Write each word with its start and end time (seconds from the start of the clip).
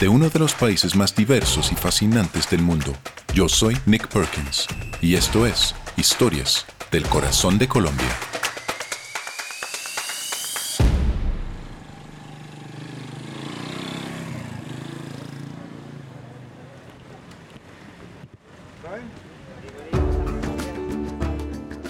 de 0.00 0.08
uno 0.08 0.30
de 0.30 0.38
los 0.38 0.54
países 0.54 0.94
más 0.94 1.14
diversos 1.14 1.72
y 1.72 1.74
fascinantes 1.74 2.48
del 2.48 2.62
mundo. 2.62 2.94
Yo 3.34 3.48
soy 3.48 3.76
Nick 3.86 4.06
Perkins 4.08 4.66
y 5.00 5.16
esto 5.16 5.44
es 5.44 5.74
Historias 5.96 6.66
del 6.92 7.04
Corazón 7.04 7.58
de 7.58 7.66
Colombia. 7.66 8.06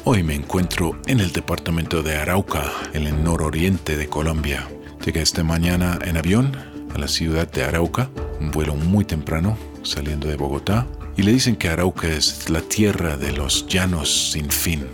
Hoy 0.05 0.23
me 0.23 0.35
encuentro 0.35 0.99
en 1.07 1.21
el 1.21 1.33
departamento 1.33 2.03
de 2.03 2.17
Arauca, 2.17 2.73
en 2.95 3.07
el 3.07 3.23
nororiente 3.23 3.99
de 3.99 4.09
Colombia. 4.09 4.67
Llegué 5.05 5.21
esta 5.21 5.45
mañana 5.45 5.99
en 6.03 6.17
avión 6.17 6.68
a 6.95 6.99
la 6.99 7.09
ciudad 7.09 7.51
de 7.51 7.65
Arauca, 7.65 8.11
un 8.41 8.51
vuelo 8.51 8.75
muy 8.75 9.05
temprano 9.05 9.57
saliendo 9.83 10.29
de 10.29 10.37
Bogotá, 10.37 10.87
y 11.17 11.23
le 11.23 11.33
dicen 11.33 11.57
que 11.57 11.69
Arauca 11.69 12.09
es 12.09 12.49
la 12.49 12.61
tierra 12.61 13.17
de 13.17 13.33
los 13.33 13.67
llanos 13.67 14.31
sin 14.33 14.51
fin. 14.51 14.87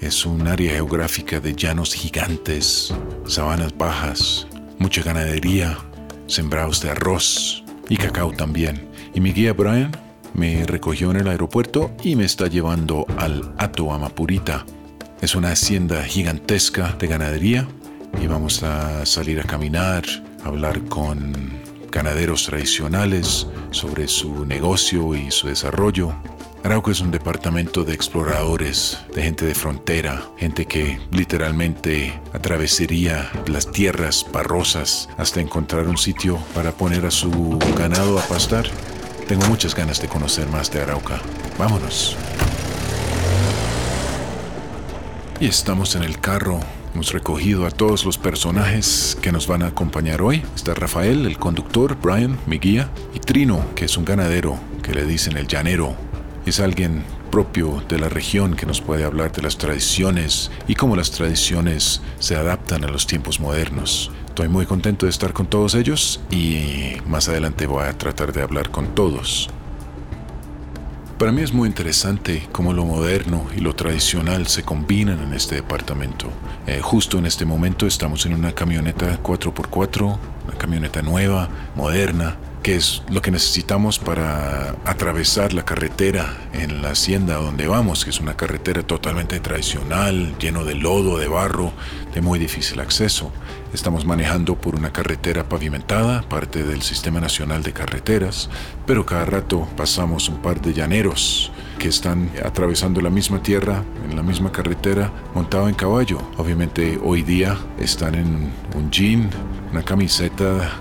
Es 0.00 0.24
un 0.26 0.46
área 0.48 0.74
geográfica 0.74 1.40
de 1.40 1.54
llanos 1.54 1.94
gigantes, 1.94 2.94
sabanas 3.26 3.76
bajas, 3.76 4.46
mucha 4.78 5.02
ganadería, 5.02 5.78
sembrados 6.26 6.80
de 6.82 6.90
arroz 6.90 7.64
y 7.88 7.96
cacao 7.96 8.32
también. 8.32 8.88
Y 9.14 9.20
mi 9.20 9.32
guía 9.32 9.52
Brian 9.52 9.92
me 10.34 10.64
recogió 10.64 11.10
en 11.10 11.18
el 11.18 11.28
aeropuerto 11.28 11.90
y 12.02 12.16
me 12.16 12.24
está 12.24 12.46
llevando 12.46 13.06
al 13.18 13.52
Ato 13.58 13.92
Amapurita. 13.92 14.64
Es 15.20 15.34
una 15.34 15.52
hacienda 15.52 16.02
gigantesca 16.02 16.96
de 16.98 17.06
ganadería 17.06 17.68
y 18.20 18.26
vamos 18.26 18.62
a 18.62 19.06
salir 19.06 19.40
a 19.40 19.44
caminar, 19.44 20.04
hablar 20.44 20.82
con 20.84 21.50
ganaderos 21.90 22.46
tradicionales 22.46 23.46
sobre 23.70 24.08
su 24.08 24.44
negocio 24.46 25.14
y 25.14 25.30
su 25.30 25.48
desarrollo. 25.48 26.14
Arauco 26.64 26.90
es 26.92 27.00
un 27.00 27.10
departamento 27.10 27.84
de 27.84 27.92
exploradores, 27.92 28.98
de 29.14 29.22
gente 29.22 29.44
de 29.44 29.54
frontera, 29.54 30.22
gente 30.36 30.66
que 30.66 31.00
literalmente 31.10 32.20
atravesaría 32.32 33.30
las 33.46 33.70
tierras 33.70 34.24
barrosas 34.32 35.08
hasta 35.18 35.40
encontrar 35.40 35.88
un 35.88 35.98
sitio 35.98 36.38
para 36.54 36.72
poner 36.72 37.04
a 37.04 37.10
su 37.10 37.58
ganado 37.76 38.18
a 38.18 38.22
pastar. 38.22 38.66
Tengo 39.26 39.44
muchas 39.46 39.74
ganas 39.74 40.00
de 40.00 40.08
conocer 40.08 40.48
más 40.48 40.70
de 40.70 40.82
Arauca. 40.82 41.20
Vámonos. 41.58 42.16
Y 45.40 45.46
estamos 45.46 45.96
en 45.96 46.04
el 46.04 46.20
carro. 46.20 46.60
Hemos 46.94 47.12
recogido 47.12 47.66
a 47.66 47.70
todos 47.70 48.04
los 48.04 48.18
personajes 48.18 49.16
que 49.22 49.32
nos 49.32 49.46
van 49.46 49.62
a 49.62 49.68
acompañar 49.68 50.20
hoy. 50.20 50.42
Está 50.54 50.74
Rafael, 50.74 51.24
el 51.24 51.38
conductor, 51.38 51.96
Brian, 52.00 52.38
mi 52.46 52.58
guía, 52.58 52.90
y 53.14 53.18
Trino, 53.18 53.64
que 53.74 53.86
es 53.86 53.96
un 53.96 54.04
ganadero, 54.04 54.58
que 54.82 54.92
le 54.92 55.06
dicen 55.06 55.38
el 55.38 55.46
llanero. 55.46 55.96
Es 56.44 56.60
alguien 56.60 57.02
propio 57.30 57.82
de 57.88 57.98
la 57.98 58.10
región 58.10 58.56
que 58.56 58.66
nos 58.66 58.82
puede 58.82 59.04
hablar 59.04 59.32
de 59.32 59.40
las 59.40 59.56
tradiciones 59.56 60.50
y 60.68 60.74
cómo 60.74 60.94
las 60.94 61.10
tradiciones 61.12 62.02
se 62.18 62.36
adaptan 62.36 62.84
a 62.84 62.88
los 62.88 63.06
tiempos 63.06 63.40
modernos. 63.40 64.10
Estoy 64.26 64.48
muy 64.48 64.66
contento 64.66 65.06
de 65.06 65.10
estar 65.10 65.32
con 65.32 65.46
todos 65.46 65.74
ellos 65.74 66.20
y 66.30 66.96
más 67.06 67.26
adelante 67.30 67.66
voy 67.66 67.84
a 67.84 67.96
tratar 67.96 68.34
de 68.34 68.42
hablar 68.42 68.70
con 68.70 68.94
todos. 68.94 69.48
Para 71.18 71.30
mí 71.30 71.42
es 71.42 71.52
muy 71.52 71.68
interesante 71.68 72.48
cómo 72.50 72.72
lo 72.72 72.84
moderno 72.84 73.46
y 73.56 73.60
lo 73.60 73.74
tradicional 73.74 74.48
se 74.48 74.64
combinan 74.64 75.20
en 75.20 75.34
este 75.34 75.54
departamento. 75.54 76.28
Eh, 76.66 76.80
justo 76.82 77.18
en 77.18 77.26
este 77.26 77.44
momento 77.44 77.86
estamos 77.86 78.26
en 78.26 78.34
una 78.34 78.52
camioneta 78.52 79.22
4x4, 79.22 80.18
una 80.48 80.58
camioneta 80.58 81.00
nueva, 81.00 81.48
moderna, 81.76 82.36
que 82.62 82.76
es 82.76 83.02
lo 83.10 83.20
que 83.20 83.32
necesitamos 83.32 83.98
para 83.98 84.76
atravesar 84.84 85.52
la 85.52 85.64
carretera 85.64 86.36
en 86.52 86.80
la 86.80 86.90
hacienda 86.90 87.34
donde 87.34 87.66
vamos, 87.66 88.04
que 88.04 88.10
es 88.10 88.20
una 88.20 88.36
carretera 88.36 88.84
totalmente 88.84 89.40
tradicional, 89.40 90.36
lleno 90.38 90.64
de 90.64 90.76
lodo, 90.76 91.18
de 91.18 91.26
barro, 91.26 91.72
de 92.14 92.20
muy 92.20 92.38
difícil 92.38 92.78
acceso. 92.78 93.32
Estamos 93.74 94.04
manejando 94.04 94.54
por 94.54 94.76
una 94.76 94.92
carretera 94.92 95.48
pavimentada, 95.48 96.22
parte 96.22 96.62
del 96.62 96.82
Sistema 96.82 97.20
Nacional 97.20 97.64
de 97.64 97.72
Carreteras, 97.72 98.48
pero 98.86 99.04
cada 99.06 99.24
rato 99.24 99.66
pasamos 99.76 100.28
un 100.28 100.40
par 100.40 100.60
de 100.60 100.72
llaneros 100.72 101.50
que 101.80 101.88
están 101.88 102.30
atravesando 102.44 103.00
la 103.00 103.10
misma 103.10 103.42
tierra, 103.42 103.82
en 104.08 104.14
la 104.14 104.22
misma 104.22 104.52
carretera, 104.52 105.10
montado 105.34 105.68
en 105.68 105.74
caballo. 105.74 106.18
Obviamente 106.36 107.00
hoy 107.02 107.22
día 107.22 107.58
están 107.80 108.14
en 108.14 108.52
un 108.76 108.90
jean, 108.90 109.30
una 109.72 109.82
camiseta 109.82 110.78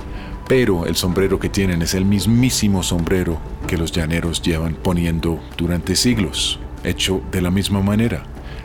pero 0.47 0.85
el 0.85 0.95
sombrero 0.95 1.39
que 1.39 1.49
tienen 1.49 1.81
es 1.81 1.93
el 1.93 2.05
mismísimo 2.05 2.83
sombrero 2.83 3.39
que 3.67 3.77
los 3.77 3.91
llaneros 3.91 4.41
llevan 4.41 4.75
poniendo 4.75 5.39
durante 5.57 5.95
siglos, 5.95 6.59
hecho 6.83 7.21
de 7.31 7.41
la 7.41 7.51
misma 7.51 7.81
manera, 7.81 8.23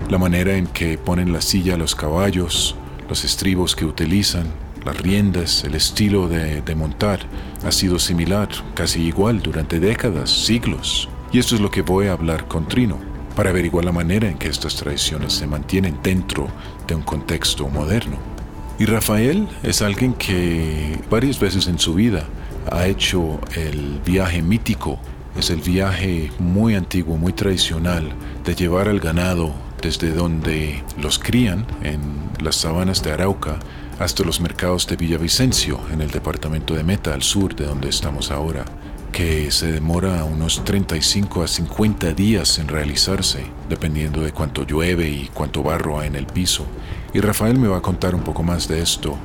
la 0.09 0.19
manera 0.19 0.57
en 0.57 0.67
que 0.67 0.99
ponen 0.99 1.33
la 1.33 1.41
silla 1.41 1.75
a 1.75 1.79
los 1.79 1.95
caballos, 1.95 2.77
los 3.09 3.25
estribos 3.25 3.77
que 3.77 3.85
utilizan, 3.85 4.47
las 4.85 5.01
riendas, 5.01 5.65
el 5.65 5.75
estilo 5.75 6.29
de, 6.29 6.75
montar, 6.77 7.21
ha 7.65 7.73
sido 7.73 7.99
similar, 7.99 8.49
casi 8.75 9.03
igual 9.03 9.43
durante 9.43 9.81
décadas, 9.81 10.31
siglos. 10.31 11.09
Y 11.33 11.41
esto 11.41 11.57
es 11.57 11.61
lo 11.61 11.71
que 11.71 11.83
voy 11.83 12.07
a 12.07 12.13
hablar 12.13 12.47
con 12.47 12.69
Trino, 12.69 12.99
para 13.35 13.51
averiguar 13.51 13.85
la 13.85 13.93
manera 13.93 14.29
en 14.29 14.39
que 14.39 14.49
estas 14.49 14.77
tradiciones 14.77 15.33
se 15.33 15.47
mantienen 15.47 15.99
dentro 16.03 16.49
de 16.87 16.95
un 16.95 17.03
contexto 17.03 17.69
moderno. 17.69 18.36
Y 18.79 18.85
Rafael 18.85 19.49
es 19.63 19.81
alguien 19.81 20.13
que 20.13 20.99
varias 21.11 21.41
veces 21.41 21.67
en 21.67 21.79
su 21.79 21.95
vida 21.95 22.25
ha 22.71 22.87
hecho 22.87 23.41
el 23.55 24.01
viaje 24.05 24.43
mítico, 24.43 24.99
es 25.39 25.49
el 25.49 25.63
viaje 25.63 26.31
muy 26.39 26.75
antiguo, 26.75 27.17
muy 27.17 27.33
tradicional, 27.33 28.13
de 28.45 28.55
llevar 28.55 28.89
al 28.89 29.01
ganado 29.01 29.55
desde 29.81 30.13
donde 30.13 30.83
los 31.01 31.19
crían, 31.19 31.67
en 31.83 32.01
las 32.43 32.57
sabanas 32.57 33.03
de 33.03 33.13
Arauca, 33.13 33.59
hasta 33.99 34.25
los 34.25 34.41
mercados 34.41 34.87
de 34.87 34.97
Villavicencio, 34.97 35.81
en 35.91 36.03
el 36.03 36.11
departamento 36.11 36.75
de 36.75 36.85
Meta, 36.85 37.15
al 37.15 37.23
sur 37.23 37.57
de 37.57 37.65
donde 37.65 37.89
estamos 37.89 38.31
ahora, 38.31 38.67
que 39.11 39.51
se 39.51 39.73
demora 39.73 40.25
unos 40.25 40.63
35 40.65 41.43
a 41.43 41.49
50 41.49 42.13
días 42.13 42.59
en 42.59 42.69
realizarse, 42.69 43.47
dependiendo 43.71 44.21
de 44.21 44.33
cuánto 44.33 44.67
llueve 44.67 45.09
y 45.09 45.31
cuánto 45.33 45.63
barro 45.63 45.99
hay 45.99 46.09
en 46.09 46.17
el 46.17 46.27
piso. 46.27 46.67
Y 47.13 47.21
Rafael 47.21 47.59
me 47.59 47.69
va 47.69 47.79
a 47.79 47.83
contar 47.83 48.15
un 48.15 48.23
poco 48.23 48.43
más 48.43 48.69
de 48.69 48.83
esto. 48.83 49.17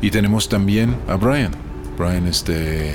Y 0.00 0.10
tenemos 0.10 0.48
también 0.48 0.96
a 1.08 1.16
Brian. 1.16 1.52
Brian 1.96 2.26
es 2.26 2.44
de 2.44 2.92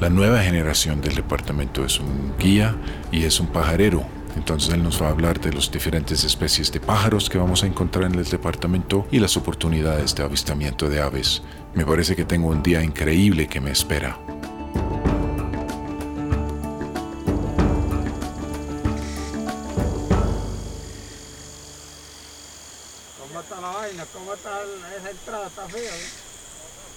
la 0.00 0.10
nueva 0.10 0.42
generación 0.42 1.00
del 1.00 1.14
departamento. 1.14 1.84
Es 1.84 2.00
un 2.00 2.34
guía 2.38 2.74
y 3.12 3.24
es 3.24 3.40
un 3.40 3.48
pajarero. 3.48 4.04
Entonces 4.36 4.72
él 4.72 4.82
nos 4.82 5.02
va 5.02 5.08
a 5.08 5.10
hablar 5.10 5.40
de 5.40 5.52
las 5.52 5.70
diferentes 5.70 6.22
especies 6.24 6.70
de 6.70 6.80
pájaros 6.80 7.28
que 7.28 7.38
vamos 7.38 7.64
a 7.64 7.66
encontrar 7.66 8.04
en 8.04 8.18
el 8.18 8.24
departamento 8.24 9.06
y 9.10 9.18
las 9.18 9.36
oportunidades 9.36 10.14
de 10.14 10.22
avistamiento 10.22 10.88
de 10.88 11.00
aves. 11.00 11.42
Me 11.74 11.84
parece 11.84 12.14
que 12.14 12.24
tengo 12.24 12.48
un 12.48 12.62
día 12.62 12.82
increíble 12.82 13.48
que 13.48 13.60
me 13.60 13.72
espera. 13.72 14.16
Entrada? 25.68 25.88
¿Está 25.88 25.92
feo? 25.92 25.92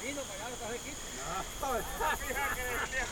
Vino 0.04 0.22
para 0.22 0.46
acá, 0.46 0.54
está 0.54 1.68
No, 1.68 2.18
fija 2.18 2.56
que 2.56 2.62
decía 2.62 3.06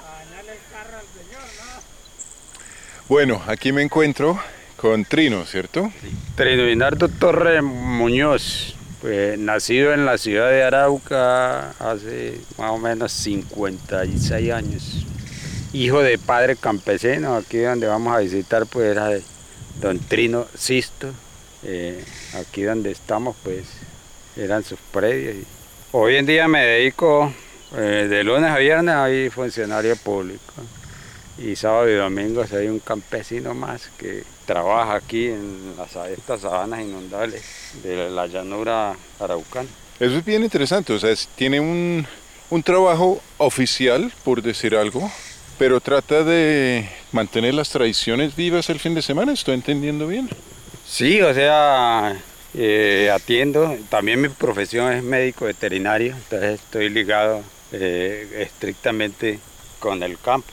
A 0.00 0.24
dañarle 0.24 0.52
el 0.52 0.58
carro 0.70 0.98
al 0.98 1.06
señor, 1.06 1.42
¿no? 1.58 1.82
Bueno, 3.08 3.42
aquí 3.46 3.72
me 3.72 3.82
encuentro 3.82 4.40
con 4.76 5.04
Trino, 5.04 5.44
¿cierto? 5.44 5.92
Trino 6.36 6.64
Dinardo 6.64 7.08
Torre 7.08 7.62
Muñoz, 7.62 8.74
pues, 9.00 9.38
nacido 9.38 9.92
en 9.92 10.06
la 10.06 10.18
ciudad 10.18 10.50
de 10.50 10.62
Arauca 10.62 11.70
hace 11.78 12.40
más 12.58 12.70
o 12.70 12.78
menos 12.78 13.12
56 13.12 14.52
años. 14.52 15.06
Hijo 15.72 16.00
de 16.00 16.18
padre 16.18 16.56
campesino, 16.56 17.36
aquí 17.36 17.58
donde 17.58 17.86
vamos 17.86 18.14
a 18.14 18.20
visitar 18.20 18.64
pues 18.66 18.92
era 18.92 19.08
de 19.08 19.22
don 19.80 19.98
Trino 19.98 20.46
Sisto. 20.56 21.12
Eh, 21.64 22.04
aquí 22.34 22.62
donde 22.62 22.90
estamos 22.90 23.36
pues 23.42 23.64
eran 24.36 24.62
sus 24.64 24.78
predios. 24.92 25.36
Hoy 25.92 26.16
en 26.16 26.26
día 26.26 26.46
me 26.48 26.64
dedico 26.64 27.32
eh, 27.76 28.06
de 28.08 28.24
lunes 28.24 28.50
a 28.50 28.58
viernes 28.58 28.94
a 28.94 29.08
funcionario 29.30 29.96
público 29.96 30.52
y 31.38 31.56
sábado 31.56 31.88
y 31.88 31.94
domingo 31.94 32.44
hay 32.52 32.68
un 32.68 32.78
campesino 32.78 33.54
más 33.54 33.90
que 33.98 34.24
trabaja 34.46 34.94
aquí 34.94 35.28
en 35.28 35.74
estas 36.16 36.40
sabanas 36.42 36.80
inundables 36.80 37.42
de 37.82 38.10
la 38.10 38.26
llanura 38.26 38.94
araucana. 39.18 39.68
Eso 39.98 40.18
es 40.18 40.24
bien 40.24 40.44
interesante, 40.44 40.92
o 40.92 40.98
sea, 40.98 41.14
tiene 41.36 41.60
un, 41.60 42.06
un 42.50 42.62
trabajo 42.62 43.20
oficial, 43.38 44.12
por 44.24 44.42
decir 44.42 44.76
algo, 44.76 45.10
pero 45.58 45.80
trata 45.80 46.24
de 46.24 46.88
mantener 47.12 47.54
las 47.54 47.70
tradiciones 47.70 48.34
vivas 48.34 48.68
el 48.70 48.80
fin 48.80 48.94
de 48.94 49.02
semana, 49.02 49.32
¿estoy 49.32 49.54
entendiendo 49.54 50.06
bien? 50.06 50.28
Sí, 50.86 51.20
o 51.22 51.32
sea, 51.32 52.16
eh, 52.52 53.10
atiendo, 53.12 53.76
también 53.88 54.20
mi 54.20 54.28
profesión 54.28 54.92
es 54.92 55.02
médico 55.02 55.46
veterinario, 55.46 56.14
entonces 56.14 56.60
estoy 56.60 56.90
ligado 56.90 57.42
eh, 57.72 58.46
estrictamente 58.46 59.40
con 59.80 60.02
el 60.02 60.18
campo. 60.18 60.52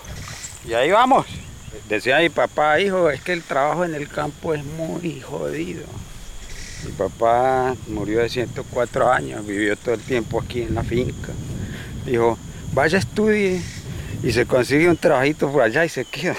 Y 0.67 0.73
ahí 0.73 0.89
vamos. 0.89 1.27
Decía 1.89 2.19
mi 2.19 2.29
papá, 2.29 2.79
hijo, 2.79 3.09
es 3.09 3.21
que 3.21 3.33
el 3.33 3.43
trabajo 3.43 3.83
en 3.83 3.93
el 3.93 4.07
campo 4.07 4.53
es 4.53 4.63
muy 4.63 5.19
jodido. 5.19 5.83
Mi 6.85 6.91
papá 6.93 7.75
murió 7.87 8.19
de 8.19 8.29
104 8.29 9.11
años, 9.11 9.45
vivió 9.45 9.75
todo 9.75 9.95
el 9.95 10.01
tiempo 10.01 10.41
aquí 10.41 10.61
en 10.61 10.75
la 10.75 10.83
finca. 10.83 11.33
Dijo, 12.05 12.37
vaya 12.73 12.97
estudie 12.97 13.61
y 14.23 14.31
se 14.31 14.45
consigue 14.45 14.89
un 14.89 14.97
trabajito 14.97 15.51
por 15.51 15.61
allá 15.61 15.83
y 15.83 15.89
se 15.89 16.05
queda. 16.05 16.37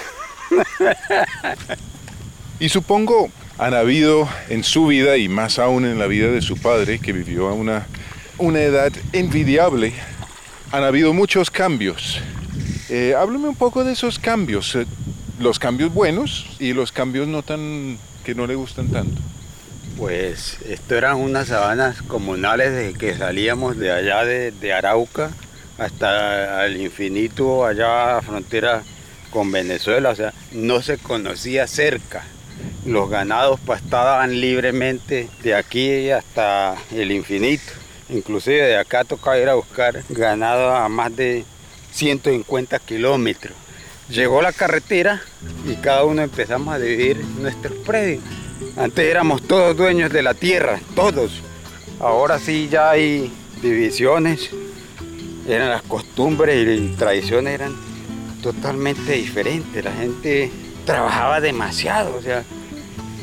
y 2.59 2.67
supongo 2.67 3.29
han 3.57 3.73
habido 3.73 4.27
en 4.49 4.63
su 4.63 4.87
vida 4.87 5.17
y 5.17 5.29
más 5.29 5.59
aún 5.59 5.85
en 5.85 5.99
la 5.99 6.07
vida 6.07 6.29
de 6.29 6.41
su 6.41 6.57
padre, 6.57 6.99
que 6.99 7.13
vivió 7.13 7.47
a 7.49 7.53
una, 7.53 7.87
una 8.37 8.61
edad 8.61 8.91
envidiable, 9.11 9.93
han 10.71 10.83
habido 10.83 11.13
muchos 11.13 11.51
cambios 11.51 12.21
eh, 12.89 13.15
háblame 13.15 13.47
un 13.47 13.55
poco 13.55 13.83
de 13.83 13.93
esos 13.93 14.19
cambios, 14.19 14.75
eh, 14.75 14.85
los 15.39 15.57
cambios 15.57 15.91
buenos 15.93 16.45
y 16.59 16.73
los 16.73 16.91
cambios 16.91 17.27
no 17.27 17.41
tan 17.41 17.97
que 18.23 18.35
no 18.35 18.45
le 18.45 18.53
gustan 18.53 18.89
tanto. 18.89 19.19
Pues 19.97 20.57
esto 20.67 20.95
eran 20.95 21.15
unas 21.17 21.47
sabanas 21.47 22.01
comunales 22.03 22.71
de 22.71 22.93
que 22.93 23.15
salíamos 23.15 23.77
de 23.77 23.91
allá 23.91 24.25
de, 24.25 24.73
Arauca 24.73 25.31
hasta 25.79 26.65
el 26.67 26.79
infinito, 26.81 27.65
allá 27.65 28.17
a 28.17 28.21
frontera 28.21 28.83
con 29.31 29.51
Venezuela, 29.51 30.11
o 30.11 30.15
sea, 30.15 30.31
no 30.51 30.81
se 30.83 30.99
conocía 30.99 31.65
cerca. 31.65 32.23
Los 32.85 33.09
ganados 33.09 33.59
pastaban 33.59 34.39
libremente 34.41 35.29
de 35.41 35.55
aquí 35.55 36.09
hasta 36.09 36.75
el 36.91 37.11
infinito. 37.11 37.71
Inclusive 38.09 38.61
de 38.61 38.77
acá 38.77 39.03
tocaba 39.03 39.37
ir 39.37 39.49
a 39.49 39.55
buscar 39.55 40.03
ganado 40.09 40.75
a 40.75 40.89
más 40.89 41.15
de 41.15 41.45
150 41.93 42.79
kilómetros. 42.79 43.53
Llegó 44.09 44.41
la 44.41 44.51
carretera 44.51 45.21
y 45.65 45.75
cada 45.75 46.03
uno 46.03 46.21
empezamos 46.21 46.73
a 46.73 46.79
dividir 46.79 47.23
nuestros 47.39 47.73
predios. 47.85 48.23
Antes 48.75 49.05
éramos 49.05 49.41
todos 49.43 49.77
dueños 49.77 50.11
de 50.11 50.21
la 50.21 50.33
tierra, 50.33 50.79
todos. 50.95 51.41
Ahora 51.99 52.37
sí 52.37 52.67
ya 52.69 52.91
hay 52.91 53.31
divisiones. 53.61 54.49
Eran 55.47 55.69
las 55.69 55.83
costumbres 55.83 56.67
y 56.67 56.95
tradiciones 56.95 57.53
eran 57.53 57.75
totalmente 58.41 59.13
diferentes. 59.13 59.83
La 59.83 59.93
gente 59.93 60.51
trabajaba 60.85 61.41
demasiado. 61.41 62.15
O 62.15 62.21
sea, 62.21 62.43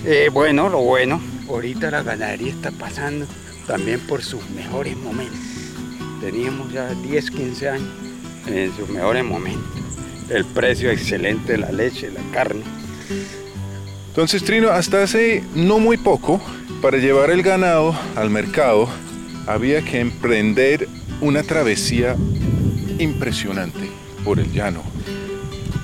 eh, 0.04 0.30
bueno, 0.32 0.68
lo 0.68 0.78
bueno, 0.78 1.20
ahorita 1.48 1.90
la 1.90 2.02
ganadería 2.02 2.52
está 2.52 2.70
pasando 2.70 3.26
también 3.66 4.00
por 4.00 4.22
sus 4.22 4.48
mejores 4.50 4.96
momentos. 4.96 5.38
Teníamos 6.20 6.72
ya 6.72 6.88
10, 6.94 7.30
15 7.30 7.68
años 7.68 7.88
en 8.46 8.74
sus 8.76 8.88
mejores 8.88 9.24
momentos. 9.24 9.82
El 10.28 10.44
precio 10.44 10.90
excelente 10.90 11.52
de 11.52 11.58
la 11.58 11.72
leche, 11.72 12.10
la 12.10 12.20
carne. 12.32 12.62
Entonces, 14.08 14.42
Trino, 14.44 14.70
hasta 14.70 15.02
hace 15.02 15.44
no 15.54 15.78
muy 15.78 15.96
poco, 15.96 16.40
para 16.82 16.98
llevar 16.98 17.30
el 17.30 17.42
ganado 17.42 17.94
al 18.16 18.30
mercado, 18.30 18.88
había 19.46 19.82
que 19.82 20.00
emprender 20.00 20.88
una 21.20 21.42
travesía 21.42 22.16
impresionante 22.98 23.90
por 24.24 24.38
el 24.38 24.52
llano. 24.52 24.82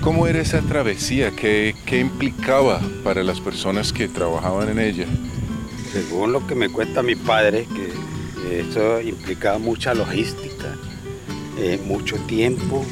¿Cómo 0.06 0.28
era 0.28 0.40
esa 0.40 0.60
travesía? 0.60 1.32
¿Qué, 1.32 1.74
¿Qué, 1.84 1.98
implicaba 1.98 2.80
para 3.02 3.24
las 3.24 3.40
personas 3.40 3.92
que 3.92 4.06
trabajaban 4.06 4.68
en 4.68 4.78
ella? 4.78 5.06
Según 5.92 6.32
lo 6.32 6.46
que 6.46 6.54
me 6.54 6.68
cuenta 6.68 7.02
mi 7.02 7.16
padre, 7.16 7.66
que 7.74 8.60
eso 8.60 9.00
implicaba 9.00 9.58
mucha 9.58 9.94
logística, 9.94 10.76
eh, 11.58 11.80
mucho 11.84 12.14
tiempo, 12.28 12.86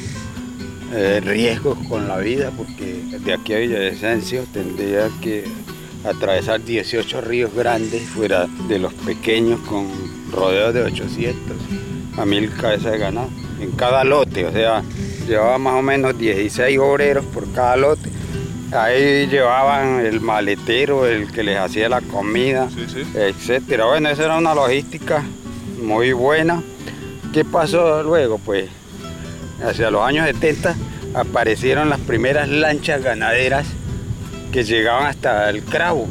eh, 0.93 1.21
riesgos 1.23 1.77
con 1.87 2.09
la 2.09 2.17
vida, 2.17 2.51
porque 2.51 3.01
de 3.23 3.33
aquí 3.33 3.53
a 3.53 3.59
Villavicencio 3.59 4.43
tendría 4.51 5.07
que 5.21 5.45
atravesar 6.03 6.65
18 6.65 7.21
ríos 7.21 7.53
grandes 7.55 8.09
fuera 8.09 8.45
de 8.67 8.77
los 8.77 8.93
pequeños 8.93 9.61
con 9.61 9.87
rodeos 10.33 10.73
de 10.73 10.83
800 10.83 11.55
a 12.17 12.25
1000 12.25 12.51
cabezas 12.55 12.91
de 12.91 12.97
ganado 12.97 13.29
en 13.61 13.71
cada 13.71 14.03
lote, 14.03 14.45
o 14.45 14.51
sea, 14.51 14.83
llevaba 15.27 15.57
más 15.57 15.75
o 15.75 15.81
menos 15.81 16.17
16 16.17 16.77
obreros 16.79 17.25
por 17.25 17.51
cada 17.51 17.75
lote. 17.75 18.09
Ahí 18.71 19.27
llevaban 19.27 20.05
el 20.05 20.21
maletero, 20.21 21.05
el 21.05 21.31
que 21.31 21.43
les 21.43 21.57
hacía 21.57 21.87
la 21.87 22.01
comida, 22.01 22.67
etcétera. 23.13 23.85
Bueno, 23.85 24.09
esa 24.09 24.25
era 24.25 24.37
una 24.37 24.55
logística 24.55 25.23
muy 25.81 26.13
buena 26.13 26.61
¿Qué 27.35 27.43
pasó 27.43 28.01
luego? 28.01 28.37
Pues 28.37 28.69
hacia 29.61 29.91
los 29.91 30.01
años 30.03 30.25
70 30.25 30.73
aparecieron 31.15 31.89
las 31.89 31.99
primeras 31.99 32.47
lanchas 32.47 33.03
ganaderas 33.03 33.67
que 34.53 34.63
llegaban 34.63 35.07
hasta 35.07 35.49
el 35.49 35.61
Cravo. 35.63 36.07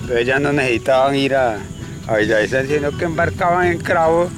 Entonces 0.00 0.26
ya 0.26 0.38
no 0.38 0.50
necesitaban 0.54 1.14
ir 1.14 1.34
a, 1.34 1.58
a 2.06 2.16
Villavicencio, 2.16 2.76
sino 2.76 2.96
que 2.96 3.04
embarcaban 3.04 3.66
en 3.66 3.80
Cravo 3.80 4.30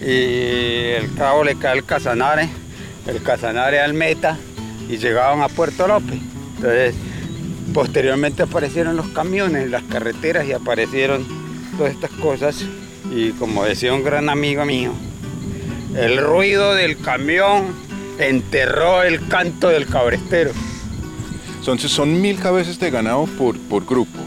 y 0.00 0.92
el 0.92 1.08
Cravo 1.16 1.42
le 1.42 1.58
cae 1.58 1.72
al 1.72 1.84
Casanare, 1.84 2.48
el 3.08 3.22
Casanare 3.22 3.80
al 3.80 3.94
Meta 3.94 4.38
y 4.88 4.98
llegaban 4.98 5.40
a 5.42 5.48
Puerto 5.48 5.88
López. 5.88 6.18
Entonces, 6.56 6.94
posteriormente 7.72 8.42
aparecieron 8.42 8.96
los 8.96 9.08
camiones, 9.08 9.70
las 9.70 9.82
carreteras 9.84 10.46
y 10.46 10.52
aparecieron 10.52 11.26
todas 11.76 11.92
estas 11.92 12.10
cosas. 12.12 12.64
Y 13.10 13.30
como 13.32 13.64
decía 13.64 13.94
un 13.94 14.04
gran 14.04 14.28
amigo 14.28 14.64
mío, 14.64 14.92
el 15.96 16.18
ruido 16.18 16.74
del 16.74 16.98
camión 16.98 17.66
enterró 18.18 19.02
el 19.02 19.26
canto 19.28 19.68
del 19.68 19.86
cabrestero. 19.86 20.50
Entonces 21.58 21.90
son 21.90 22.20
mil 22.20 22.38
cabezas 22.38 22.78
de 22.78 22.90
ganado 22.90 23.26
por, 23.38 23.58
por 23.58 23.84
grupo. 23.84 24.18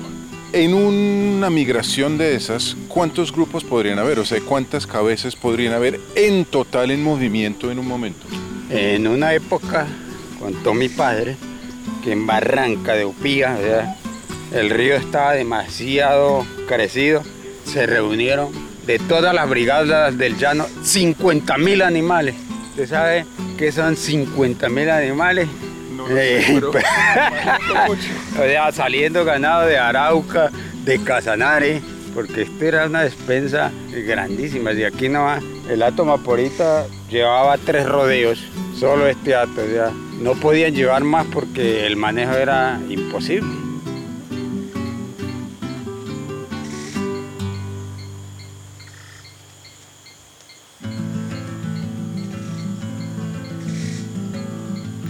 En 0.53 0.73
una 0.73 1.49
migración 1.49 2.17
de 2.17 2.35
esas, 2.35 2.75
¿cuántos 2.87 3.31
grupos 3.31 3.63
podrían 3.63 3.99
haber? 3.99 4.19
O 4.19 4.25
sea, 4.25 4.41
¿cuántas 4.41 4.85
cabezas 4.85 5.35
podrían 5.35 5.73
haber 5.73 5.99
en 6.15 6.43
total 6.45 6.91
en 6.91 7.01
movimiento 7.01 7.71
en 7.71 7.79
un 7.79 7.87
momento? 7.87 8.27
En 8.71 9.05
una 9.05 9.33
época, 9.33 9.85
contó 10.39 10.73
mi 10.73 10.87
padre, 10.87 11.35
que 12.03 12.13
en 12.13 12.25
Barranca 12.25 12.93
de 12.93 13.03
Upía, 13.03 13.57
el 14.53 14.69
río 14.69 14.95
estaba 14.95 15.33
demasiado 15.33 16.45
crecido, 16.67 17.21
se 17.65 17.85
reunieron 17.85 18.49
de 18.85 18.97
todas 18.97 19.35
las 19.35 19.49
brigadas 19.49 20.17
del 20.17 20.37
llano, 20.37 20.65
50 20.83 21.57
mil 21.57 21.81
animales. 21.81 22.35
¿Usted 22.69 22.87
sabe 22.87 23.25
qué 23.57 23.73
son 23.73 23.97
50 23.97 24.69
mil 24.69 24.89
animales? 24.89 25.49
no, 25.93 26.05
Eh, 26.09 26.61
o 28.33 28.37
sea, 28.37 28.71
saliendo 28.71 29.25
ganado 29.25 29.67
de 29.67 29.77
Arauca, 29.77 30.49
de 30.85 31.03
Casanare, 31.03 31.81
porque 32.13 32.43
esto 32.43 32.65
era 32.65 32.85
una 32.85 33.03
despensa 33.03 33.71
grandísima. 33.91 34.71
De 34.71 34.85
aquí 34.85 35.09
nomás, 35.09 35.43
el 35.69 35.83
Ato 35.83 36.05
Maporita 36.05 36.85
llevaba 37.09 37.57
tres 37.57 37.87
rodeos, 37.87 38.43
solo 38.81 39.07
este 39.07 39.35
ato. 39.35 39.61
O 39.61 39.67
sea, 39.67 39.91
no 40.19 40.33
podían 40.33 40.73
llevar 40.73 41.03
más 41.03 41.27
porque 41.27 41.85
el 41.85 41.95
manejo 41.97 42.33
era 42.33 42.79
imposible. 42.89 43.47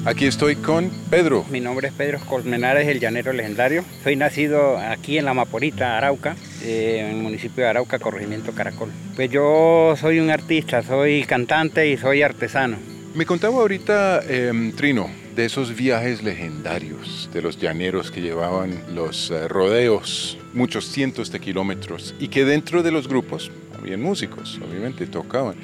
Aquí 0.04 0.26
estoy 0.26 0.58
con 0.58 0.92
Pedro. 1.10 1.46
Mi 1.50 1.62
nombre 1.62 1.88
es 1.88 1.94
Pedro 1.94 2.20
Colmenares, 2.28 2.90
el 2.90 3.00
llanero 3.00 3.32
legendario. 3.32 3.86
Soy 4.04 4.18
nacido 4.18 4.78
aquí 4.80 5.18
en 5.18 5.24
La 5.24 5.34
Maporita, 5.34 5.96
Arauca, 5.96 6.36
eh, 6.62 7.06
en 7.06 7.16
el 7.16 7.24
municipio 7.24 7.64
de 7.64 7.70
Arauca, 7.70 8.00
corregimiento 8.00 8.52
Caracol. 8.52 8.90
Pues 9.16 9.30
yo 9.30 9.96
soy 9.96 10.20
un 10.20 10.30
artista, 10.30 10.84
soy 10.84 11.24
cantante 11.24 11.88
y 11.88 11.98
soy 11.98 12.24
artesano. 12.24 12.91
Me 13.14 13.26
contaba 13.26 13.58
ahorita, 13.58 14.22
eh, 14.26 14.72
Trino, 14.78 15.10
de 15.36 15.44
esos 15.44 15.76
viajes 15.76 16.24
legendarios 16.24 17.30
de 17.34 17.42
los 17.42 17.60
llaneros 17.60 18.10
que 18.10 18.22
llevaban 18.22 18.74
los 18.96 19.32
eh, 19.32 19.50
rodeos, 19.50 20.38
muchos 20.54 20.86
cientos 20.86 21.30
de 21.30 21.42
kilómetros, 21.42 22.16
y 22.20 22.30
que 22.30 22.46
dentro 22.46 22.84
de 22.84 22.92
los 22.92 23.10
grupos 23.10 23.52
habían 23.78 24.02
músicos, 24.02 24.62
obviamente 24.66 25.08
tocaban. 25.08 25.56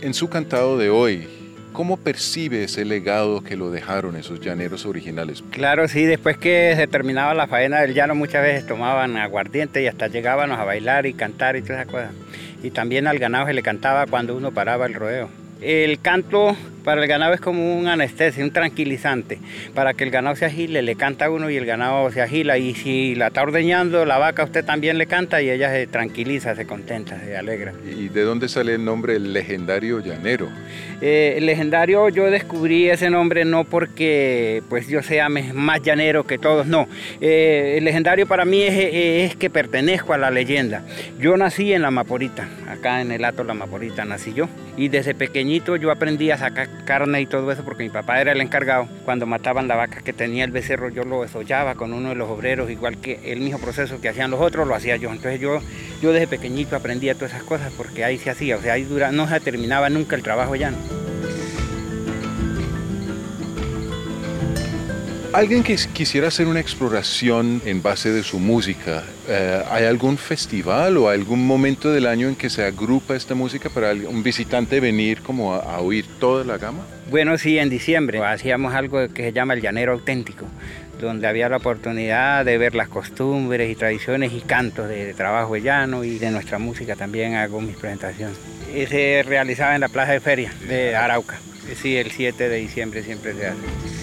En 0.00 0.14
su 0.14 0.30
cantado 0.30 0.78
de 0.78 0.88
hoy, 0.88 1.28
¿cómo 1.74 1.98
percibe 1.98 2.64
ese 2.64 2.86
legado 2.86 3.44
que 3.44 3.56
lo 3.56 3.70
dejaron 3.70 4.16
esos 4.16 4.40
llaneros 4.40 4.86
originales? 4.86 5.44
Claro, 5.50 5.88
sí, 5.88 6.04
después 6.04 6.38
que 6.38 6.72
se 6.76 6.86
terminaba 6.86 7.34
la 7.34 7.46
faena 7.46 7.82
del 7.82 7.92
llano 7.92 8.14
muchas 8.14 8.42
veces 8.42 8.66
tomaban 8.66 9.18
aguardiente 9.18 9.82
y 9.82 9.86
hasta 9.86 10.06
llegábamos 10.06 10.58
a 10.58 10.64
bailar 10.64 11.04
y 11.04 11.12
cantar 11.12 11.56
y 11.56 11.60
todas 11.60 11.82
esas 11.82 11.92
cosas. 11.92 12.10
Y 12.62 12.70
también 12.70 13.06
al 13.06 13.18
ganado 13.18 13.46
se 13.46 13.52
le 13.52 13.62
cantaba 13.62 14.06
cuando 14.06 14.34
uno 14.34 14.52
paraba 14.52 14.86
el 14.86 14.94
rodeo. 14.94 15.28
El 15.60 16.00
canto 16.00 16.56
para 16.86 17.02
el 17.02 17.08
ganado 17.08 17.34
es 17.34 17.40
como 17.40 17.76
un 17.76 17.88
anestesia, 17.88 18.44
un 18.44 18.52
tranquilizante. 18.52 19.40
Para 19.74 19.94
que 19.94 20.04
el 20.04 20.12
ganado 20.12 20.36
se 20.36 20.44
agile, 20.44 20.82
le 20.82 20.94
canta 20.94 21.24
a 21.24 21.30
uno 21.30 21.50
y 21.50 21.56
el 21.56 21.66
ganado 21.66 22.12
se 22.12 22.22
agila. 22.22 22.58
Y 22.58 22.76
si 22.76 23.16
la 23.16 23.26
está 23.26 23.42
ordeñando, 23.42 24.04
la 24.04 24.18
vaca 24.18 24.44
usted 24.44 24.64
también 24.64 24.96
le 24.96 25.06
canta 25.06 25.42
y 25.42 25.50
ella 25.50 25.68
se 25.72 25.88
tranquiliza, 25.88 26.54
se 26.54 26.64
contenta, 26.64 27.18
se 27.18 27.36
alegra. 27.36 27.72
¿Y 27.84 28.08
de 28.08 28.22
dónde 28.22 28.48
sale 28.48 28.74
el 28.74 28.84
nombre 28.84 29.16
el 29.16 29.32
legendario 29.32 29.98
llanero? 29.98 30.48
Eh, 31.00 31.34
el 31.38 31.46
legendario 31.46 32.08
yo 32.08 32.30
descubrí 32.30 32.88
ese 32.88 33.10
nombre 33.10 33.44
no 33.44 33.64
porque 33.64 34.62
pues 34.68 34.86
yo 34.86 35.02
sea 35.02 35.28
más 35.28 35.82
llanero 35.82 36.24
que 36.24 36.38
todos, 36.38 36.68
no. 36.68 36.86
Eh, 37.20 37.74
el 37.78 37.84
legendario 37.84 38.28
para 38.28 38.44
mí 38.44 38.62
es, 38.62 38.74
es 39.32 39.36
que 39.36 39.50
pertenezco 39.50 40.12
a 40.12 40.18
la 40.18 40.30
leyenda. 40.30 40.84
Yo 41.18 41.36
nací 41.36 41.72
en 41.72 41.82
La 41.82 41.90
Maporita, 41.90 42.48
acá 42.70 43.00
en 43.00 43.10
el 43.10 43.24
Ato 43.24 43.42
La 43.42 43.54
Maporita 43.54 44.04
nací 44.04 44.32
yo. 44.32 44.48
Y 44.76 44.88
desde 44.88 45.14
pequeñito 45.14 45.74
yo 45.74 45.90
aprendí 45.90 46.30
a 46.30 46.38
sacar 46.38 46.68
carne 46.84 47.20
y 47.20 47.26
todo 47.26 47.50
eso 47.50 47.64
porque 47.64 47.84
mi 47.84 47.90
papá 47.90 48.20
era 48.20 48.32
el 48.32 48.40
encargado. 48.40 48.88
Cuando 49.04 49.26
mataban 49.26 49.68
la 49.68 49.76
vaca 49.76 50.02
que 50.02 50.12
tenía 50.12 50.44
el 50.44 50.50
becerro 50.50 50.88
yo 50.88 51.04
lo 51.04 51.22
desollaba 51.22 51.74
con 51.74 51.92
uno 51.92 52.10
de 52.10 52.14
los 52.14 52.28
obreros, 52.28 52.70
igual 52.70 52.98
que 52.98 53.32
el 53.32 53.40
mismo 53.40 53.58
proceso 53.58 54.00
que 54.00 54.08
hacían 54.08 54.30
los 54.30 54.40
otros 54.40 54.66
lo 54.66 54.74
hacía 54.74 54.96
yo. 54.96 55.10
Entonces 55.10 55.40
yo, 55.40 55.60
yo 56.02 56.12
desde 56.12 56.26
pequeñito 56.26 56.76
aprendía 56.76 57.14
todas 57.14 57.32
esas 57.32 57.44
cosas 57.44 57.72
porque 57.76 58.04
ahí 58.04 58.18
se 58.18 58.30
hacía, 58.30 58.56
o 58.56 58.60
sea, 58.60 58.74
ahí 58.74 58.84
dura, 58.84 59.12
no 59.12 59.28
se 59.28 59.40
terminaba 59.40 59.90
nunca 59.90 60.16
el 60.16 60.22
trabajo 60.22 60.54
llano. 60.54 60.76
Alguien 65.36 65.62
que 65.62 65.76
quisiera 65.92 66.28
hacer 66.28 66.46
una 66.46 66.60
exploración 66.60 67.60
en 67.66 67.82
base 67.82 68.10
de 68.10 68.22
su 68.22 68.38
música, 68.38 69.04
eh, 69.28 69.62
¿hay 69.70 69.84
algún 69.84 70.16
festival 70.16 70.96
o 70.96 71.10
algún 71.10 71.46
momento 71.46 71.92
del 71.92 72.06
año 72.06 72.26
en 72.28 72.36
que 72.36 72.48
se 72.48 72.64
agrupa 72.64 73.14
esta 73.14 73.34
música 73.34 73.68
para 73.68 73.92
un 73.92 74.22
visitante 74.22 74.80
venir 74.80 75.20
como 75.20 75.52
a, 75.52 75.58
a 75.58 75.80
oír 75.80 76.06
toda 76.18 76.42
la 76.42 76.56
gama? 76.56 76.86
Bueno, 77.10 77.36
sí, 77.36 77.58
en 77.58 77.68
diciembre 77.68 78.24
hacíamos 78.24 78.72
algo 78.72 79.12
que 79.12 79.24
se 79.24 79.32
llama 79.34 79.52
el 79.52 79.60
llanero 79.60 79.92
auténtico, 79.92 80.46
donde 80.98 81.26
había 81.28 81.50
la 81.50 81.58
oportunidad 81.58 82.42
de 82.46 82.56
ver 82.56 82.74
las 82.74 82.88
costumbres 82.88 83.70
y 83.70 83.74
tradiciones 83.74 84.32
y 84.32 84.40
cantos 84.40 84.88
de, 84.88 85.04
de 85.04 85.12
trabajo 85.12 85.58
llano 85.58 86.02
y 86.02 86.18
de 86.18 86.30
nuestra 86.30 86.58
música 86.58 86.96
también 86.96 87.34
hago 87.34 87.60
mis 87.60 87.76
presentaciones. 87.76 88.38
Y 88.74 88.86
se 88.86 89.22
realizaba 89.22 89.74
en 89.74 89.82
la 89.82 89.90
plaza 89.90 90.12
de 90.12 90.20
feria 90.20 90.50
de 90.66 90.96
Arauca. 90.96 91.38
Sí, 91.82 91.94
el 91.98 92.10
7 92.10 92.48
de 92.48 92.56
diciembre 92.56 93.02
siempre 93.02 93.34
se 93.34 93.48
hace. 93.48 93.95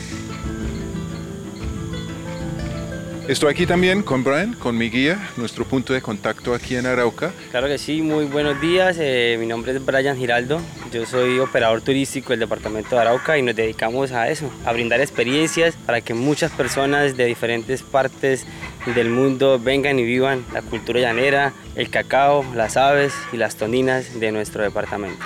Estoy 3.27 3.51
aquí 3.51 3.65
también 3.65 4.03
con 4.03 4.21
Brian, 4.21 4.53
con 4.53 4.77
mi 4.77 4.89
guía, 4.89 5.29
nuestro 5.37 5.63
punto 5.63 5.93
de 5.93 6.01
contacto 6.01 6.53
aquí 6.53 6.75
en 6.75 6.85
Arauca. 6.85 7.31
Claro 7.51 7.67
que 7.67 7.77
sí, 7.77 8.01
muy 8.01 8.25
buenos 8.25 8.59
días. 8.59 8.97
eh, 8.99 9.37
mi 9.39 9.45
nombre 9.45 9.71
es 9.71 9.83
Brian 9.83 10.17
Giraldo. 10.17 10.59
Yo 10.91 11.05
soy 11.05 11.39
operador 11.39 11.81
turístico 11.81 12.31
del 12.31 12.41
departamento 12.41 12.95
de 12.95 13.01
Arauca 13.01 13.37
y 13.37 13.41
nos 13.41 13.55
dedicamos 13.55 14.11
a 14.11 14.27
eso, 14.27 14.51
a 14.65 14.73
brindar 14.73 14.99
experiencias 14.99 15.75
para 15.85 16.01
que 16.01 16.13
muchas 16.13 16.51
personas 16.51 17.15
de 17.15 17.25
diferentes 17.25 17.81
partes 17.81 18.45
del 18.93 19.09
mundo 19.09 19.57
vengan 19.57 19.99
y 19.99 20.03
vivan 20.03 20.45
la 20.51 20.61
cultura 20.61 20.99
llanera, 20.99 21.53
el 21.75 21.89
cacao, 21.89 22.45
las 22.53 22.75
aves 22.75 23.13
y 23.31 23.37
las 23.37 23.55
toninas 23.55 24.19
de 24.19 24.33
nuestro 24.33 24.63
departamento. 24.63 25.23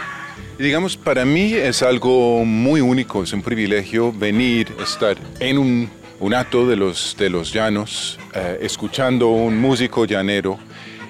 Y 0.60 0.64
digamos, 0.64 0.98
para 0.98 1.26
mí 1.26 1.54
es 1.54 1.84
algo 1.84 2.44
muy 2.44 2.82
único, 2.82 3.22
es 3.22 3.32
un 3.32 3.44
privilegio 3.44 4.12
venir, 4.12 4.74
estar 4.84 5.16
en 5.40 5.58
un, 5.60 5.90
un 6.20 6.34
ato 6.34 6.68
de 6.68 6.76
los, 6.76 7.16
de 7.18 7.30
los 7.30 7.54
llanos, 7.54 8.20
eh, 8.34 8.60
escuchando 8.62 9.30
un 9.30 9.58
músico 9.60 10.06
llanero. 10.06 10.58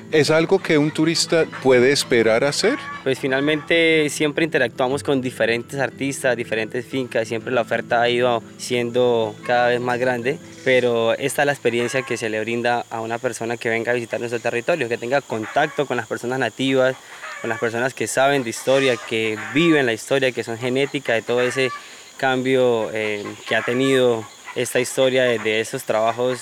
¿Es 0.09 0.31
algo 0.31 0.59
que 0.59 0.77
un 0.77 0.91
turista 0.91 1.45
puede 1.61 1.91
esperar 1.91 2.45
hacer? 2.45 2.77
Pues 3.03 3.19
finalmente 3.19 4.09
siempre 4.09 4.45
interactuamos 4.45 5.03
con 5.03 5.21
diferentes 5.21 5.81
artistas, 5.81 6.37
diferentes 6.37 6.85
fincas, 6.85 7.27
siempre 7.27 7.51
la 7.53 7.61
oferta 7.61 8.01
ha 8.01 8.09
ido 8.09 8.41
siendo 8.57 9.35
cada 9.45 9.67
vez 9.67 9.81
más 9.81 9.99
grande, 9.99 10.39
pero 10.63 11.13
esta 11.13 11.41
es 11.41 11.45
la 11.45 11.51
experiencia 11.51 12.03
que 12.03 12.15
se 12.15 12.29
le 12.29 12.39
brinda 12.39 12.85
a 12.89 13.01
una 13.01 13.17
persona 13.17 13.57
que 13.57 13.67
venga 13.67 13.91
a 13.91 13.95
visitar 13.95 14.21
nuestro 14.21 14.39
territorio, 14.39 14.87
que 14.87 14.97
tenga 14.97 15.19
contacto 15.19 15.85
con 15.85 15.97
las 15.97 16.07
personas 16.07 16.39
nativas, 16.39 16.95
con 17.41 17.49
las 17.49 17.59
personas 17.59 17.93
que 17.93 18.07
saben 18.07 18.43
de 18.43 18.49
historia, 18.49 18.95
que 19.09 19.37
viven 19.53 19.85
la 19.85 19.93
historia, 19.93 20.31
que 20.31 20.45
son 20.45 20.57
genética 20.57 21.15
de 21.15 21.21
todo 21.21 21.41
ese 21.41 21.69
cambio 22.15 22.89
eh, 22.93 23.25
que 23.45 23.57
ha 23.57 23.61
tenido 23.61 24.25
esta 24.57 24.79
historia 24.79 25.23
de, 25.23 25.59
esos 25.59 25.83
trabajos 25.83 26.39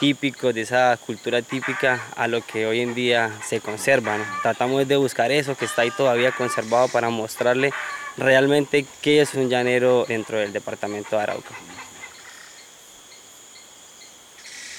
típicos, 0.00 0.54
de 0.54 0.62
esa 0.62 0.96
cultura 0.96 1.42
típica 1.42 2.02
a 2.16 2.26
lo 2.26 2.40
que 2.40 2.66
hoy 2.66 2.80
en 2.80 2.94
día 2.94 3.30
se 3.46 3.60
conserva. 3.60 4.16
Tratamos 4.42 4.88
de 4.88 4.96
buscar 4.96 5.30
eso 5.30 5.54
que 5.54 5.66
está 5.66 5.82
ahí 5.82 5.90
todavía 5.90 6.32
conservado 6.32 6.88
para 6.88 7.10
mostrarle 7.10 7.70
realmente 8.16 8.86
qué 9.02 9.20
es 9.20 9.34
un 9.34 9.50
llanero 9.50 10.06
dentro 10.08 10.38
del 10.38 10.54
departamento 10.54 11.16
de 11.16 11.22
Arauca. 11.22 11.54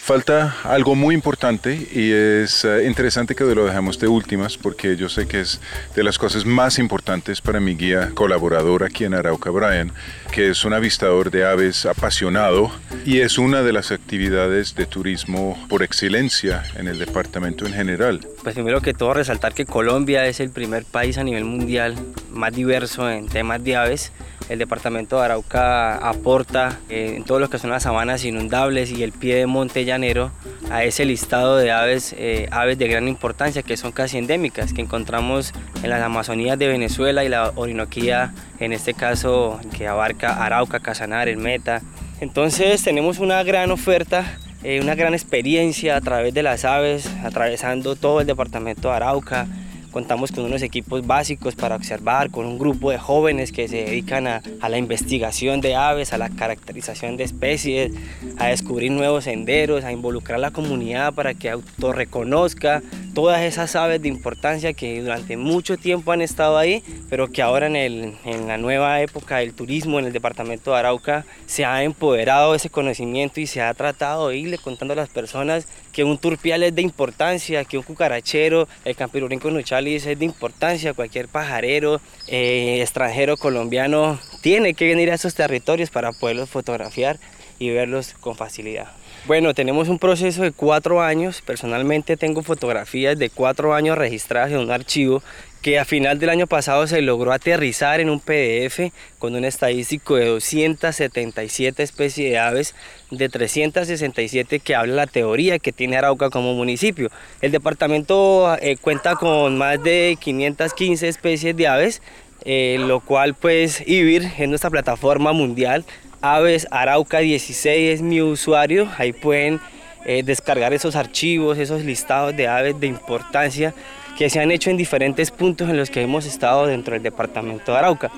Falta 0.03 0.57
algo 0.63 0.95
muy 0.95 1.13
importante 1.13 1.87
y 1.93 2.11
es 2.11 2.65
eh, 2.65 2.85
interesante 2.87 3.35
que 3.35 3.43
lo 3.43 3.65
dejamos 3.65 3.99
de 3.99 4.07
últimas 4.07 4.57
porque 4.57 4.97
yo 4.97 5.09
sé 5.09 5.27
que 5.27 5.41
es 5.41 5.61
de 5.95 6.03
las 6.03 6.17
cosas 6.17 6.43
más 6.43 6.79
importantes 6.79 7.39
para 7.39 7.59
mi 7.59 7.75
guía 7.75 8.09
colaborador 8.15 8.83
aquí 8.83 9.05
en 9.05 9.13
Arauca, 9.13 9.51
Brian, 9.51 9.93
que 10.31 10.49
es 10.49 10.65
un 10.65 10.73
avistador 10.73 11.29
de 11.29 11.45
aves 11.45 11.85
apasionado 11.85 12.71
y 13.05 13.19
es 13.19 13.37
una 13.37 13.61
de 13.61 13.73
las 13.73 13.91
actividades 13.91 14.73
de 14.73 14.87
turismo 14.87 15.55
por 15.69 15.83
excelencia 15.83 16.63
en 16.75 16.87
el 16.87 16.97
departamento 16.97 17.67
en 17.67 17.73
general. 17.73 18.27
Pues 18.41 18.55
primero 18.55 18.81
que 18.81 18.95
todo 18.95 19.13
resaltar 19.13 19.53
que 19.53 19.67
Colombia 19.67 20.25
es 20.25 20.39
el 20.39 20.49
primer 20.49 20.83
país 20.83 21.19
a 21.19 21.23
nivel 21.23 21.45
mundial 21.45 21.95
más 22.31 22.53
diverso 22.53 23.09
en 23.09 23.27
temas 23.27 23.63
de 23.63 23.75
aves. 23.75 24.11
El 24.49 24.59
departamento 24.59 25.17
de 25.17 25.25
Arauca 25.25 25.95
aporta 25.97 26.79
eh, 26.89 27.13
en 27.15 27.23
todo 27.23 27.39
lo 27.39 27.49
que 27.49 27.57
son 27.57 27.69
las 27.69 27.83
sabanas 27.83 28.25
inundables 28.25 28.91
y 28.91 29.03
el 29.03 29.11
pie 29.11 29.35
de 29.35 29.45
monte 29.45 29.85
llanero 29.85 30.31
a 30.69 30.83
ese 30.83 31.05
listado 31.05 31.57
de 31.57 31.71
aves, 31.71 32.13
eh, 32.17 32.47
aves 32.51 32.77
de 32.77 32.87
gran 32.87 33.07
importancia 33.07 33.63
que 33.63 33.77
son 33.77 33.91
casi 33.91 34.17
endémicas, 34.17 34.73
que 34.73 34.81
encontramos 34.81 35.53
en 35.83 35.89
las 35.89 36.01
Amazonías 36.01 36.57
de 36.59 36.67
Venezuela 36.67 37.23
y 37.23 37.29
la 37.29 37.51
Orinoquía, 37.55 38.33
en 38.59 38.73
este 38.73 38.93
caso 38.93 39.59
que 39.77 39.87
abarca 39.87 40.43
Arauca, 40.43 40.79
Casanare, 40.79 41.35
Meta. 41.35 41.81
Entonces 42.19 42.83
tenemos 42.83 43.19
una 43.19 43.41
gran 43.43 43.71
oferta 43.71 44.37
eh, 44.63 44.79
una 44.79 44.93
gran 44.93 45.13
experiencia 45.15 45.95
a 45.95 46.01
través 46.01 46.35
de 46.35 46.43
las 46.43 46.65
aves, 46.65 47.09
atravesando 47.23 47.95
todo 47.95 48.21
el 48.21 48.27
departamento 48.27 48.89
de 48.89 48.95
Arauca, 48.95 49.47
contamos 49.91 50.31
con 50.31 50.45
unos 50.45 50.61
equipos 50.61 51.05
básicos 51.05 51.55
para 51.55 51.75
observar, 51.75 52.31
con 52.31 52.45
un 52.45 52.57
grupo 52.57 52.91
de 52.91 52.97
jóvenes 52.97 53.51
que 53.51 53.67
se 53.67 53.83
dedican 53.83 54.27
a, 54.27 54.41
a 54.59 54.69
la 54.69 54.77
investigación 54.77 55.61
de 55.61 55.75
aves, 55.75 56.13
a 56.13 56.17
la 56.17 56.29
caracterización 56.29 57.17
de 57.17 57.23
especies, 57.25 57.91
a 58.37 58.47
descubrir 58.47 58.91
nuevos 58.91 59.25
senderos, 59.25 59.83
a 59.83 59.91
involucrar 59.91 60.37
a 60.37 60.41
la 60.41 60.51
comunidad 60.51 61.13
para 61.13 61.33
que 61.33 61.49
autorreconozca 61.49 62.81
todas 63.13 63.41
esas 63.41 63.75
aves 63.75 64.01
de 64.01 64.07
importancia 64.07 64.73
que 64.73 65.01
durante 65.01 65.37
mucho 65.37 65.77
tiempo 65.77 66.11
han 66.11 66.21
estado 66.21 66.57
ahí, 66.57 66.83
pero 67.09 67.29
que 67.29 67.41
ahora 67.41 67.67
en, 67.67 67.75
el, 67.75 68.15
en 68.25 68.47
la 68.47 68.57
nueva 68.57 69.01
época 69.01 69.37
del 69.37 69.53
turismo 69.53 69.99
en 69.99 70.05
el 70.05 70.13
departamento 70.13 70.71
de 70.71 70.77
Arauca 70.77 71.25
se 71.45 71.65
ha 71.65 71.83
empoderado 71.83 72.55
ese 72.55 72.69
conocimiento 72.69 73.41
y 73.41 73.47
se 73.47 73.61
ha 73.61 73.73
tratado 73.73 74.29
de 74.29 74.37
irle 74.37 74.57
contando 74.57 74.93
a 74.93 74.97
las 74.97 75.09
personas 75.09 75.67
que 75.91 76.03
un 76.03 76.17
turpial 76.17 76.63
es 76.63 76.73
de 76.75 76.81
importancia, 76.81 77.65
que 77.65 77.77
un 77.77 77.83
cucarachero, 77.83 78.67
el 78.85 78.95
campirurinco 78.95 79.49
nuchalis 79.51 80.05
es 80.05 80.17
de 80.17 80.25
importancia, 80.25 80.93
cualquier 80.93 81.27
pajarero 81.27 82.01
eh, 82.27 82.79
extranjero 82.81 83.37
colombiano 83.37 84.19
tiene 84.41 84.73
que 84.73 84.87
venir 84.87 85.11
a 85.11 85.15
esos 85.15 85.35
territorios 85.35 85.89
para 85.89 86.11
poderlos 86.11 86.49
fotografiar 86.49 87.19
y 87.59 87.69
verlos 87.69 88.15
con 88.19 88.35
facilidad. 88.35 88.87
Bueno, 89.27 89.53
tenemos 89.53 89.87
un 89.87 89.99
proceso 89.99 90.41
de 90.41 90.51
cuatro 90.51 90.99
años. 90.99 91.43
Personalmente 91.43 92.17
tengo 92.17 92.41
fotografías 92.41 93.19
de 93.19 93.29
cuatro 93.29 93.75
años 93.75 93.95
registradas 93.97 94.51
en 94.51 94.57
un 94.57 94.71
archivo 94.71 95.21
que 95.61 95.79
a 95.79 95.85
final 95.85 96.19
del 96.19 96.29
año 96.29 96.47
pasado 96.47 96.87
se 96.87 97.01
logró 97.01 97.31
aterrizar 97.31 97.99
en 97.99 98.09
un 98.09 98.19
PDF 98.19 98.91
con 99.19 99.35
un 99.35 99.45
estadístico 99.45 100.15
de 100.15 100.25
277 100.25 101.83
especies 101.83 102.31
de 102.31 102.39
aves, 102.39 102.75
de 103.11 103.29
367 103.29 104.59
que 104.59 104.75
habla 104.75 104.95
la 104.95 105.07
teoría 105.07 105.59
que 105.59 105.71
tiene 105.71 105.97
Arauca 105.97 106.29
como 106.29 106.53
municipio. 106.53 107.09
El 107.41 107.51
departamento 107.51 108.57
eh, 108.61 108.77
cuenta 108.77 109.15
con 109.15 109.57
más 109.57 109.81
de 109.83 110.17
515 110.19 111.07
especies 111.07 111.55
de 111.55 111.67
aves, 111.67 112.01
eh, 112.43 112.77
lo 112.79 112.99
cual 112.99 113.35
pues 113.35 113.83
IBIR 113.85 114.31
es 114.37 114.49
nuestra 114.49 114.71
plataforma 114.71 115.31
mundial 115.31 115.85
Aves 116.21 116.67
Arauca 116.69 117.17
16 117.19 117.95
es 117.95 118.01
mi 118.03 118.21
usuario, 118.21 118.87
ahí 118.99 119.11
pueden 119.11 119.59
eh, 120.05 120.21
descargar 120.23 120.71
esos 120.71 120.95
archivos, 120.95 121.57
esos 121.57 121.83
listados 121.83 122.35
de 122.35 122.47
aves 122.47 122.79
de 122.79 122.85
importancia 122.85 123.73
que 124.17 124.29
se 124.29 124.39
han 124.39 124.51
hecho 124.51 124.69
en 124.69 124.77
diferentes 124.77 125.31
puntos 125.31 125.69
en 125.69 125.77
los 125.77 125.89
que 125.89 126.01
hemos 126.01 126.25
estado 126.25 126.67
dentro 126.67 126.93
del 126.93 127.03
departamento 127.03 127.71
de 127.71 127.77
Arauca. 127.77 128.11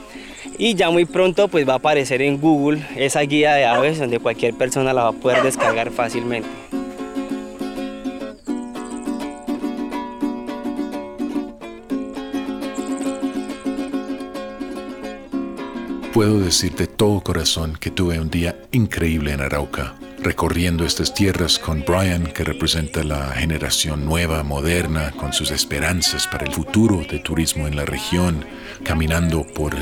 Y 0.57 0.75
ya 0.75 0.89
muy 0.89 1.05
pronto 1.05 1.47
pues 1.47 1.67
va 1.67 1.73
a 1.73 1.77
aparecer 1.77 2.21
en 2.21 2.39
Google 2.39 2.85
esa 2.95 3.21
guía 3.21 3.53
de 3.53 3.65
aves 3.65 3.99
donde 3.99 4.19
cualquier 4.19 4.53
persona 4.53 4.93
la 4.93 5.03
va 5.03 5.09
a 5.09 5.13
poder 5.13 5.41
descargar 5.43 5.91
fácilmente. 5.91 6.47
Puedo 16.13 16.39
decir 16.39 16.75
de 16.75 16.85
todo 16.85 17.21
corazón 17.21 17.75
que 17.75 17.89
tuve 17.89 18.19
un 18.19 18.29
día 18.29 18.55
increíble 18.71 19.31
en 19.33 19.41
Arauca, 19.41 19.95
recorriendo 20.19 20.85
estas 20.85 21.15
tierras 21.15 21.57
con 21.57 21.83
Brian, 21.87 22.27
que 22.27 22.43
representa 22.43 23.03
la 23.03 23.31
generación 23.31 24.05
nueva, 24.05 24.43
moderna, 24.43 25.09
con 25.17 25.33
sus 25.33 25.49
esperanzas 25.49 26.27
para 26.27 26.45
el 26.45 26.53
futuro 26.53 26.97
de 27.09 27.17
turismo 27.17 27.65
en 27.65 27.75
la 27.75 27.85
región, 27.85 28.45
caminando 28.83 29.43
por 29.43 29.73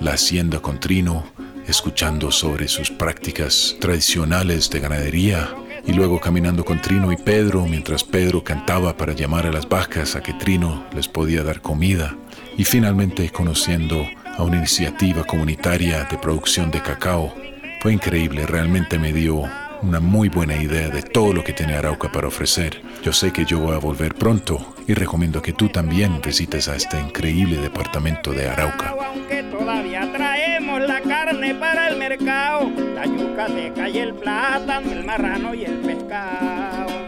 la 0.00 0.12
hacienda 0.12 0.60
con 0.60 0.78
Trino, 0.78 1.24
escuchando 1.66 2.30
sobre 2.30 2.68
sus 2.68 2.92
prácticas 2.92 3.74
tradicionales 3.80 4.70
de 4.70 4.78
ganadería, 4.78 5.56
y 5.84 5.92
luego 5.92 6.20
caminando 6.20 6.64
con 6.64 6.80
Trino 6.80 7.10
y 7.10 7.16
Pedro 7.16 7.66
mientras 7.66 8.04
Pedro 8.04 8.44
cantaba 8.44 8.96
para 8.96 9.12
llamar 9.12 9.44
a 9.48 9.52
las 9.52 9.68
vacas 9.68 10.14
a 10.14 10.22
que 10.22 10.34
Trino 10.34 10.86
les 10.94 11.08
podía 11.08 11.42
dar 11.42 11.60
comida, 11.60 12.16
y 12.56 12.62
finalmente 12.62 13.28
conociendo 13.30 14.06
a 14.36 14.42
una 14.42 14.58
iniciativa 14.58 15.24
comunitaria 15.24 16.04
de 16.04 16.18
producción 16.18 16.70
de 16.70 16.80
cacao. 16.80 17.34
Fue 17.80 17.92
increíble, 17.92 18.46
realmente 18.46 18.98
me 18.98 19.12
dio 19.12 19.44
una 19.82 20.00
muy 20.00 20.28
buena 20.28 20.56
idea 20.56 20.88
de 20.88 21.02
todo 21.02 21.32
lo 21.32 21.44
que 21.44 21.52
tiene 21.52 21.74
Arauca 21.74 22.10
para 22.10 22.28
ofrecer. 22.28 22.80
Yo 23.02 23.12
sé 23.12 23.32
que 23.32 23.44
yo 23.44 23.58
voy 23.58 23.74
a 23.74 23.78
volver 23.78 24.14
pronto 24.14 24.74
y 24.86 24.94
recomiendo 24.94 25.42
que 25.42 25.52
tú 25.52 25.68
también 25.68 26.20
visites 26.24 26.68
a 26.68 26.76
este 26.76 26.98
increíble 26.98 27.58
departamento 27.58 28.32
de 28.32 28.48
Arauca. 28.48 28.94
Aunque 29.06 29.42
todavía 29.44 30.10
traemos 30.12 30.80
la 30.80 31.00
carne 31.02 31.54
para 31.54 31.88
el 31.88 31.98
mercado, 31.98 32.70
la 32.94 33.04
yuca 33.04 33.48
seca 33.48 33.88
y 33.88 33.98
el 33.98 34.14
plátano, 34.14 34.90
el 34.90 35.04
marrano 35.04 35.54
y 35.54 35.64
el 35.64 35.78
pescado. 35.80 37.04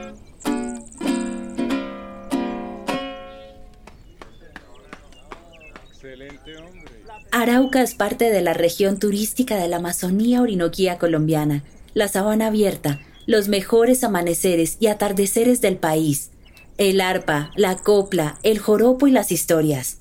Excelente 5.89 6.57
hombre. 6.59 6.86
Arauca 7.39 7.83
es 7.83 7.95
parte 7.95 8.31
de 8.31 8.41
la 8.41 8.55
región 8.55 8.99
turística 8.99 9.59
de 9.59 9.69
la 9.69 9.77
Amazonía 9.77 10.41
orinoquía 10.41 10.97
colombiana, 10.97 11.65
la 11.93 12.09
sabana 12.09 12.47
abierta, 12.47 12.99
los 13.27 13.49
mejores 13.49 14.05
amaneceres 14.05 14.79
y 14.81 14.87
atardeceres 14.87 15.61
del 15.61 15.77
país, 15.77 16.31
el 16.79 16.99
arpa, 17.03 17.51
la 17.55 17.77
copla, 17.77 18.39
el 18.43 18.59
joropo 18.59 19.07
y 19.07 19.11
las 19.11 19.33
historias. 19.33 19.99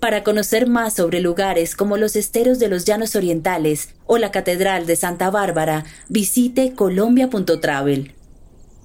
Para 0.00 0.22
conocer 0.22 0.68
más 0.68 0.92
sobre 0.92 1.22
lugares 1.22 1.76
como 1.76 1.96
los 1.96 2.14
esteros 2.14 2.58
de 2.58 2.68
los 2.68 2.84
Llanos 2.84 3.16
Orientales 3.16 3.94
o 4.04 4.18
la 4.18 4.30
Catedral 4.30 4.84
de 4.84 4.96
Santa 4.96 5.30
Bárbara, 5.30 5.86
visite 6.10 6.74
colombia.travel. 6.74 8.12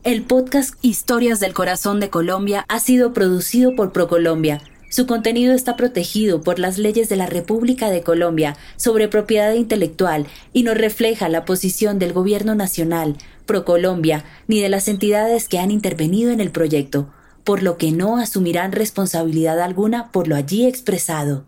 El 0.05 0.23
podcast 0.23 0.75
Historias 0.81 1.41
del 1.41 1.53
Corazón 1.53 1.99
de 1.99 2.09
Colombia 2.09 2.63
ha 2.69 2.79
sido 2.79 3.11
producido 3.11 3.75
por 3.75 3.91
ProColombia 3.91 4.61
su 4.91 5.07
contenido 5.07 5.53
está 5.53 5.77
protegido 5.77 6.41
por 6.41 6.59
las 6.59 6.77
leyes 6.77 7.07
de 7.07 7.15
la 7.15 7.25
República 7.25 7.89
de 7.89 8.03
Colombia 8.03 8.57
sobre 8.75 9.07
propiedad 9.07 9.53
intelectual 9.53 10.27
y 10.51 10.63
no 10.63 10.73
refleja 10.73 11.29
la 11.29 11.45
posición 11.45 11.97
del 11.97 12.11
Gobierno 12.11 12.55
Nacional, 12.55 13.15
ProColombia, 13.45 14.25
ni 14.47 14.59
de 14.59 14.67
las 14.67 14.89
entidades 14.89 15.47
que 15.47 15.59
han 15.59 15.71
intervenido 15.71 16.31
en 16.31 16.41
el 16.41 16.51
proyecto, 16.51 17.09
por 17.45 17.63
lo 17.63 17.77
que 17.77 17.93
no 17.93 18.17
asumirán 18.17 18.73
responsabilidad 18.73 19.61
alguna 19.61 20.11
por 20.11 20.27
lo 20.27 20.35
allí 20.35 20.65
expresado. 20.65 21.45